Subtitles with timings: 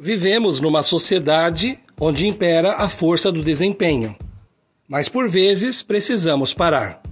[0.00, 4.14] Vivemos numa sociedade onde impera a força do desempenho,
[4.86, 7.02] mas por vezes precisamos parar.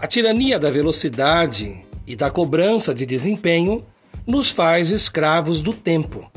[0.00, 3.86] A tirania da velocidade e da cobrança de desempenho
[4.26, 6.28] nos faz escravos do tempo.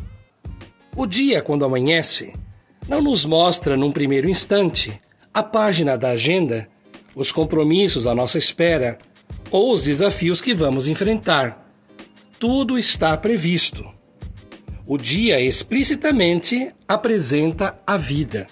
[0.96, 2.36] O dia, quando amanhece,
[2.88, 5.02] não nos mostra num primeiro instante
[5.34, 6.68] a página da agenda,
[7.16, 9.00] os compromissos à nossa espera
[9.50, 11.68] ou os desafios que vamos enfrentar.
[12.38, 13.95] Tudo está previsto.
[14.88, 18.45] O dia explicitamente apresenta a vida.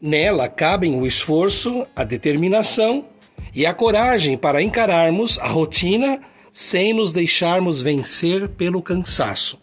[0.00, 3.06] Nela cabem o esforço, a determinação
[3.52, 6.20] e a coragem para encararmos a rotina
[6.52, 9.58] sem nos deixarmos vencer pelo cansaço.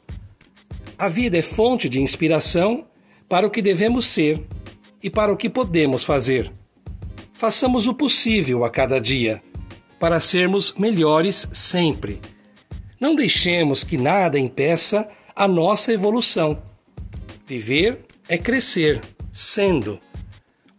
[0.98, 2.86] A vida é fonte de inspiração
[3.30, 4.46] para o que devemos ser
[5.02, 6.52] e para o que podemos fazer.
[7.32, 9.42] Façamos o possível a cada dia
[9.98, 12.20] para sermos melhores sempre.
[13.00, 16.62] Não deixemos que nada impeça a nossa evolução.
[17.46, 20.00] Viver é crescer, sendo.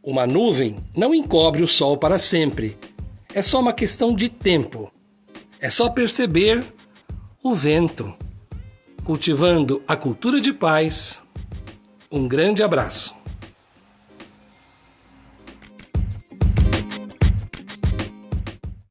[0.03, 2.77] Uma nuvem não encobre o sol para sempre.
[3.33, 4.93] É só uma questão de tempo.
[5.61, 6.65] É só perceber
[7.43, 8.15] o vento.
[9.05, 11.23] Cultivando a cultura de paz.
[12.11, 13.15] Um grande abraço.